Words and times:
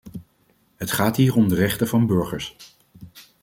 Het 0.75 0.91
gaat 0.91 1.15
hier 1.15 1.35
om 1.35 1.47
de 1.49 1.55
rechten 1.55 1.87
van 1.87 2.07
burgers. 2.07 2.55